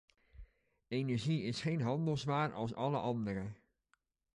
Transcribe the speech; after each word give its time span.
Energie 0.87 1.43
is 1.43 1.61
geen 1.61 1.81
handelswaar 1.81 2.53
als 2.53 2.73
alle 2.75 2.97
andere. 2.97 3.51